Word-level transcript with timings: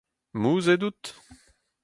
Mouzhet 0.41 0.81
out? 0.87 1.03